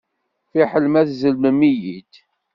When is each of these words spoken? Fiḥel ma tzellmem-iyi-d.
Fiḥel 0.51 0.85
ma 0.89 1.01
tzellmem-iyi-d. 1.07 2.13